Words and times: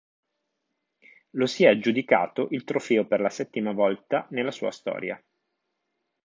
Lo 1.33 1.45
si 1.45 1.63
è 1.65 1.67
aggiudicato 1.69 2.47
il 2.49 2.63
trofeo 2.63 3.05
per 3.05 3.19
la 3.21 3.29
settima 3.29 3.71
volta 3.71 4.25
nella 4.31 4.49
sua 4.49 4.71
storia. 4.71 5.23